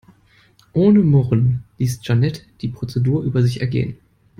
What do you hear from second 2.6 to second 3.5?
die Prozedur über